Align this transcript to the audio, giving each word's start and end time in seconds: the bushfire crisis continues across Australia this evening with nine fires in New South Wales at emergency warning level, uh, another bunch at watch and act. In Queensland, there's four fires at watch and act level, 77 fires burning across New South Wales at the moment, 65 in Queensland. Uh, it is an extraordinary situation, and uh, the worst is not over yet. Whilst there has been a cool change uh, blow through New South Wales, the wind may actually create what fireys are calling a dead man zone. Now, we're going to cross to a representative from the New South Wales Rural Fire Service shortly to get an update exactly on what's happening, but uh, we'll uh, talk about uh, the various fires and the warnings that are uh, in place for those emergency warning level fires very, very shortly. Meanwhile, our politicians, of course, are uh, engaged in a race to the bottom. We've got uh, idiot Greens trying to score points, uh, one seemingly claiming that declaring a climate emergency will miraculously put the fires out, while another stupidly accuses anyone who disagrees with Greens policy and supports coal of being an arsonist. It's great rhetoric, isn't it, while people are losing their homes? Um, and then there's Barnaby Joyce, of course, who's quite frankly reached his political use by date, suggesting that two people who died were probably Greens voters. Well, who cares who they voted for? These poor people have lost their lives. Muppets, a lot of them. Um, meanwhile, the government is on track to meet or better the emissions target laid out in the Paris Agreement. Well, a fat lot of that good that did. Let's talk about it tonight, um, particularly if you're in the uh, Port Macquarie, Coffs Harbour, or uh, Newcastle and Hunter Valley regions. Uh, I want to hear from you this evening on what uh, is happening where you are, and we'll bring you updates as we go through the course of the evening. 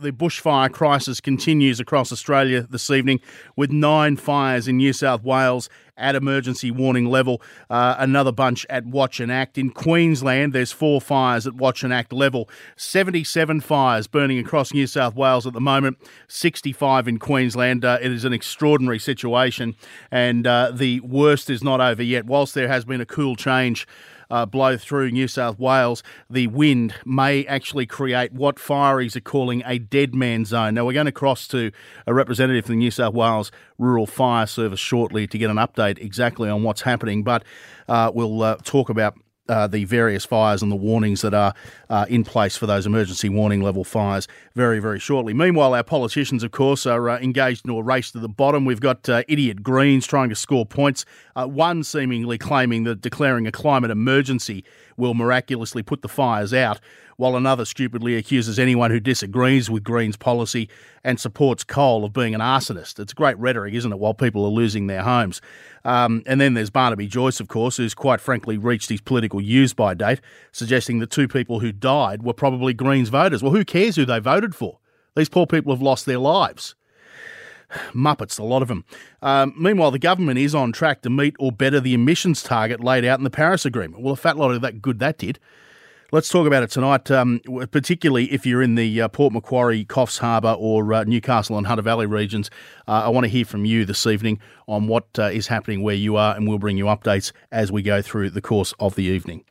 the 0.00 0.12
bushfire 0.12 0.70
crisis 0.70 1.20
continues 1.20 1.80
across 1.80 2.12
Australia 2.12 2.66
this 2.70 2.90
evening 2.90 3.20
with 3.56 3.72
nine 3.72 4.16
fires 4.16 4.68
in 4.68 4.76
New 4.76 4.92
South 4.92 5.24
Wales 5.24 5.68
at 5.98 6.14
emergency 6.14 6.70
warning 6.70 7.06
level, 7.06 7.42
uh, 7.68 7.96
another 7.98 8.32
bunch 8.32 8.64
at 8.70 8.86
watch 8.86 9.20
and 9.20 9.30
act. 9.30 9.58
In 9.58 9.70
Queensland, 9.70 10.52
there's 10.52 10.72
four 10.72 11.00
fires 11.00 11.46
at 11.46 11.54
watch 11.54 11.82
and 11.82 11.92
act 11.92 12.12
level, 12.12 12.48
77 12.76 13.60
fires 13.60 14.06
burning 14.06 14.38
across 14.38 14.72
New 14.72 14.86
South 14.86 15.14
Wales 15.14 15.46
at 15.46 15.52
the 15.52 15.60
moment, 15.60 15.98
65 16.28 17.08
in 17.08 17.18
Queensland. 17.18 17.84
Uh, 17.84 17.98
it 18.00 18.12
is 18.12 18.24
an 18.24 18.32
extraordinary 18.32 18.98
situation, 18.98 19.74
and 20.10 20.46
uh, 20.46 20.70
the 20.72 21.00
worst 21.00 21.50
is 21.50 21.62
not 21.62 21.80
over 21.80 22.02
yet. 22.02 22.26
Whilst 22.26 22.54
there 22.54 22.68
has 22.68 22.84
been 22.84 23.00
a 23.00 23.06
cool 23.06 23.36
change 23.36 23.86
uh, 24.30 24.46
blow 24.46 24.76
through 24.76 25.10
New 25.10 25.28
South 25.28 25.58
Wales, 25.58 26.02
the 26.28 26.46
wind 26.48 26.94
may 27.04 27.46
actually 27.46 27.86
create 27.86 28.32
what 28.32 28.56
fireys 28.56 29.16
are 29.16 29.20
calling 29.20 29.62
a 29.64 29.78
dead 29.78 30.14
man 30.14 30.44
zone. 30.44 30.74
Now, 30.74 30.84
we're 30.84 30.92
going 30.92 31.06
to 31.06 31.12
cross 31.12 31.48
to 31.48 31.72
a 32.06 32.14
representative 32.14 32.66
from 32.66 32.74
the 32.74 32.78
New 32.78 32.90
South 32.90 33.14
Wales 33.14 33.50
Rural 33.78 34.06
Fire 34.06 34.46
Service 34.46 34.80
shortly 34.80 35.26
to 35.26 35.38
get 35.38 35.50
an 35.50 35.56
update 35.56 35.87
exactly 35.96 36.50
on 36.50 36.62
what's 36.62 36.82
happening, 36.82 37.22
but 37.22 37.44
uh, 37.88 38.10
we'll 38.12 38.42
uh, 38.42 38.56
talk 38.64 38.90
about 38.90 39.16
uh, 39.48 39.66
the 39.66 39.84
various 39.84 40.24
fires 40.24 40.62
and 40.62 40.70
the 40.70 40.76
warnings 40.76 41.22
that 41.22 41.32
are 41.32 41.54
uh, 41.88 42.04
in 42.08 42.22
place 42.22 42.56
for 42.56 42.66
those 42.66 42.86
emergency 42.86 43.28
warning 43.28 43.62
level 43.62 43.82
fires 43.82 44.28
very, 44.54 44.78
very 44.78 44.98
shortly. 44.98 45.32
Meanwhile, 45.32 45.74
our 45.74 45.82
politicians, 45.82 46.42
of 46.42 46.50
course, 46.50 46.84
are 46.86 47.08
uh, 47.08 47.18
engaged 47.20 47.66
in 47.66 47.74
a 47.74 47.82
race 47.82 48.10
to 48.12 48.18
the 48.18 48.28
bottom. 48.28 48.64
We've 48.64 48.80
got 48.80 49.08
uh, 49.08 49.22
idiot 49.26 49.62
Greens 49.62 50.06
trying 50.06 50.28
to 50.28 50.34
score 50.34 50.66
points, 50.66 51.04
uh, 51.34 51.46
one 51.46 51.82
seemingly 51.82 52.36
claiming 52.36 52.84
that 52.84 53.00
declaring 53.00 53.46
a 53.46 53.52
climate 53.52 53.90
emergency 53.90 54.64
will 54.96 55.14
miraculously 55.14 55.82
put 55.82 56.02
the 56.02 56.08
fires 56.08 56.52
out, 56.52 56.80
while 57.16 57.36
another 57.36 57.64
stupidly 57.64 58.16
accuses 58.16 58.58
anyone 58.58 58.90
who 58.90 59.00
disagrees 59.00 59.70
with 59.70 59.82
Greens 59.82 60.16
policy 60.16 60.68
and 61.02 61.18
supports 61.18 61.64
coal 61.64 62.04
of 62.04 62.12
being 62.12 62.34
an 62.34 62.40
arsonist. 62.40 63.00
It's 63.00 63.12
great 63.12 63.38
rhetoric, 63.38 63.74
isn't 63.74 63.92
it, 63.92 63.98
while 63.98 64.14
people 64.14 64.44
are 64.44 64.50
losing 64.50 64.88
their 64.88 65.02
homes? 65.02 65.40
Um, 65.84 66.22
and 66.26 66.40
then 66.40 66.54
there's 66.54 66.70
Barnaby 66.70 67.06
Joyce, 67.06 67.40
of 67.40 67.48
course, 67.48 67.76
who's 67.76 67.94
quite 67.94 68.20
frankly 68.20 68.58
reached 68.58 68.88
his 68.88 69.00
political 69.00 69.40
use 69.40 69.72
by 69.72 69.94
date, 69.94 70.20
suggesting 70.52 70.98
that 70.98 71.10
two 71.10 71.28
people 71.28 71.60
who 71.60 71.72
died 71.72 72.22
were 72.22 72.32
probably 72.32 72.74
Greens 72.74 73.08
voters. 73.08 73.42
Well, 73.42 73.52
who 73.52 73.64
cares 73.64 73.96
who 73.96 74.04
they 74.04 74.18
voted 74.18 74.54
for? 74.54 74.78
These 75.16 75.28
poor 75.28 75.46
people 75.46 75.72
have 75.72 75.82
lost 75.82 76.06
their 76.06 76.18
lives. 76.18 76.74
Muppets, 77.94 78.38
a 78.38 78.44
lot 78.44 78.62
of 78.62 78.68
them. 78.68 78.84
Um, 79.22 79.54
meanwhile, 79.58 79.90
the 79.90 79.98
government 79.98 80.38
is 80.38 80.54
on 80.54 80.72
track 80.72 81.02
to 81.02 81.10
meet 81.10 81.36
or 81.38 81.52
better 81.52 81.80
the 81.80 81.94
emissions 81.94 82.42
target 82.42 82.82
laid 82.82 83.04
out 83.04 83.18
in 83.18 83.24
the 83.24 83.30
Paris 83.30 83.64
Agreement. 83.64 84.02
Well, 84.02 84.14
a 84.14 84.16
fat 84.16 84.36
lot 84.36 84.50
of 84.50 84.60
that 84.62 84.82
good 84.82 84.98
that 85.00 85.18
did. 85.18 85.38
Let's 86.10 86.30
talk 86.30 86.46
about 86.46 86.62
it 86.62 86.70
tonight, 86.70 87.10
um, 87.10 87.38
particularly 87.70 88.32
if 88.32 88.46
you're 88.46 88.62
in 88.62 88.76
the 88.76 89.02
uh, 89.02 89.08
Port 89.08 89.34
Macquarie, 89.34 89.84
Coffs 89.84 90.16
Harbour, 90.20 90.56
or 90.58 90.94
uh, 90.94 91.04
Newcastle 91.04 91.58
and 91.58 91.66
Hunter 91.66 91.82
Valley 91.82 92.06
regions. 92.06 92.50
Uh, 92.86 93.02
I 93.04 93.08
want 93.10 93.24
to 93.24 93.28
hear 93.28 93.44
from 93.44 93.66
you 93.66 93.84
this 93.84 94.06
evening 94.06 94.40
on 94.66 94.86
what 94.86 95.04
uh, 95.18 95.24
is 95.24 95.48
happening 95.48 95.82
where 95.82 95.94
you 95.94 96.16
are, 96.16 96.34
and 96.34 96.48
we'll 96.48 96.58
bring 96.58 96.78
you 96.78 96.86
updates 96.86 97.32
as 97.52 97.70
we 97.70 97.82
go 97.82 98.00
through 98.00 98.30
the 98.30 98.40
course 98.40 98.72
of 98.80 98.94
the 98.94 99.04
evening. 99.04 99.44